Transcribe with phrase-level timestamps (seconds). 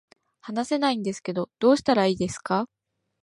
[0.41, 2.67] 話せないんですけどどうしたらいいですか